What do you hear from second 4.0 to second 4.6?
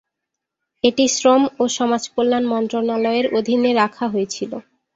হয়েছিল।